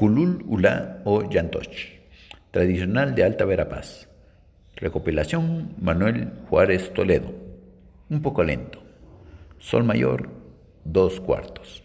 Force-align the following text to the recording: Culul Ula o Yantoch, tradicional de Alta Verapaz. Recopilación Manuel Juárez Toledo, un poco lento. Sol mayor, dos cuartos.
Culul 0.00 0.42
Ula 0.48 1.02
o 1.04 1.28
Yantoch, 1.28 2.00
tradicional 2.52 3.14
de 3.14 3.22
Alta 3.22 3.44
Verapaz. 3.44 4.08
Recopilación 4.74 5.74
Manuel 5.78 6.32
Juárez 6.48 6.94
Toledo, 6.94 7.34
un 8.08 8.22
poco 8.22 8.42
lento. 8.42 8.82
Sol 9.58 9.84
mayor, 9.84 10.30
dos 10.86 11.20
cuartos. 11.20 11.82